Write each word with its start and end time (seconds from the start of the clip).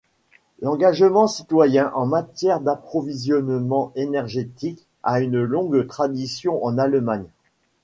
L'engagement 0.63 1.27
citoyen 1.27 1.91
en 1.93 2.07
matière 2.07 2.59
d'approvisionnement 2.59 3.91
énergétique 3.93 4.87
a 5.03 5.19
une 5.19 5.43
longue 5.43 5.85
tradition 5.85 6.65
en 6.65 6.79
Allemagne. 6.79 7.27